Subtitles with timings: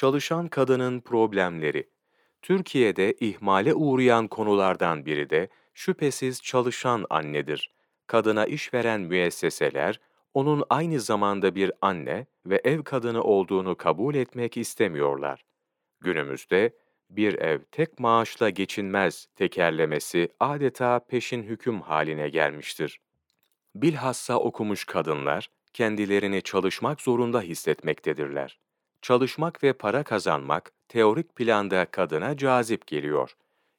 [0.00, 1.90] Çalışan kadının problemleri.
[2.42, 7.70] Türkiye'de ihmale uğrayan konulardan biri de şüphesiz çalışan annedir.
[8.06, 10.00] Kadına iş veren müesseseler,
[10.34, 15.44] onun aynı zamanda bir anne ve ev kadını olduğunu kabul etmek istemiyorlar.
[16.00, 16.76] Günümüzde
[17.10, 23.00] bir ev tek maaşla geçinmez tekerlemesi adeta peşin hüküm haline gelmiştir.
[23.74, 28.58] Bilhassa okumuş kadınlar kendilerini çalışmak zorunda hissetmektedirler.
[29.02, 33.36] Çalışmak ve para kazanmak teorik planda kadına cazip geliyor.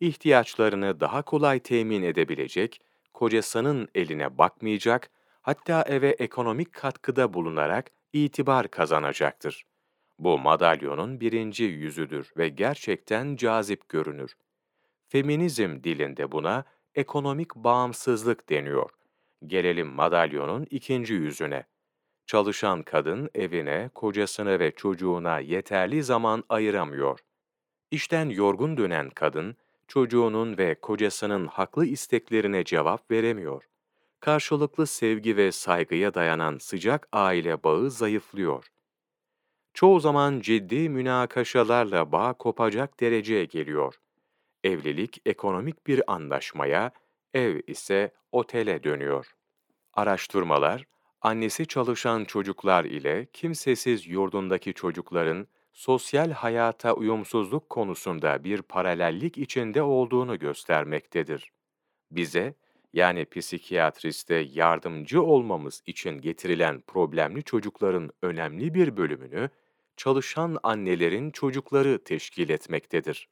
[0.00, 2.80] İhtiyaçlarını daha kolay temin edebilecek,
[3.14, 5.10] kocasının eline bakmayacak,
[5.42, 9.64] hatta eve ekonomik katkıda bulunarak itibar kazanacaktır.
[10.18, 14.36] Bu madalyonun birinci yüzüdür ve gerçekten cazip görünür.
[15.08, 18.90] Feminizm dilinde buna ekonomik bağımsızlık deniyor.
[19.46, 21.64] Gelelim madalyonun ikinci yüzüne.
[22.34, 27.20] Çalışan kadın evine, kocasına ve çocuğuna yeterli zaman ayıramıyor.
[27.90, 29.56] İşten yorgun dönen kadın,
[29.88, 33.64] çocuğunun ve kocasının haklı isteklerine cevap veremiyor.
[34.20, 38.66] Karşılıklı sevgi ve saygıya dayanan sıcak aile bağı zayıflıyor.
[39.74, 43.94] Çoğu zaman ciddi münakaşalarla bağ kopacak dereceye geliyor.
[44.64, 46.90] Evlilik ekonomik bir anlaşmaya,
[47.34, 49.34] ev ise otele dönüyor.
[49.92, 50.84] Araştırmalar,
[51.24, 60.38] annesi çalışan çocuklar ile kimsesiz yurdundaki çocukların sosyal hayata uyumsuzluk konusunda bir paralellik içinde olduğunu
[60.38, 61.52] göstermektedir.
[62.10, 62.54] Bize,
[62.92, 69.50] yani psikiyatriste yardımcı olmamız için getirilen problemli çocukların önemli bir bölümünü,
[69.96, 73.28] çalışan annelerin çocukları teşkil etmektedir.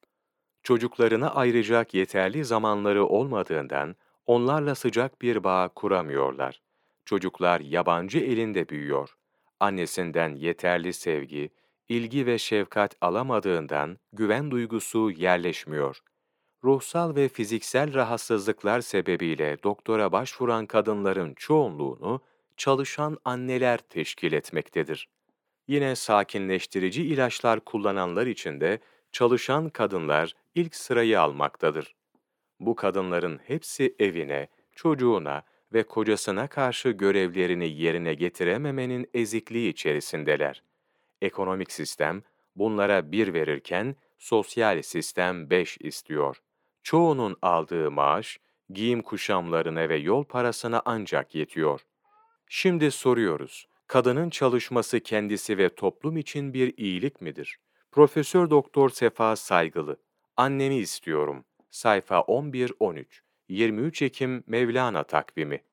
[0.63, 6.63] Çocuklarına ayıracak yeterli zamanları olmadığından onlarla sıcak bir bağ kuramıyorlar.
[7.05, 9.17] Çocuklar yabancı elinde büyüyor.
[9.61, 11.50] Annesinden yeterli sevgi,
[11.89, 15.98] ilgi ve şefkat alamadığından güven duygusu yerleşmiyor.
[16.64, 22.20] Ruhsal ve fiziksel rahatsızlıklar sebebiyle doktora başvuran kadınların çoğunluğunu
[22.57, 25.08] çalışan anneler teşkil etmektedir.
[25.69, 28.79] Yine sakinleştirici ilaçlar kullananlar için de
[29.13, 31.95] çalışan kadınlar ilk sırayı almaktadır.
[32.61, 35.42] Bu kadınların hepsi evine, çocuğuna
[35.74, 40.62] ve kocasına karşı görevlerini yerine getirememenin ezikliği içerisindeler.
[41.22, 42.22] Ekonomik sistem
[42.56, 46.36] bunlara bir verirken sosyal sistem beş istiyor.
[46.83, 48.40] Çoğunun aldığı maaş,
[48.70, 51.80] giyim kuşamlarına ve yol parasına ancak yetiyor.
[52.48, 57.58] Şimdi soruyoruz, kadının çalışması kendisi ve toplum için bir iyilik midir?
[57.90, 59.96] Profesör Doktor Sefa Saygılı,
[60.36, 61.44] Annemi istiyorum.
[61.70, 63.04] Sayfa 11-13,
[63.48, 65.64] 23 Ekim Mevlana takvimi.